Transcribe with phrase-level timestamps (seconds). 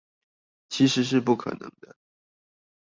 [0.67, 1.95] 其實是不可能的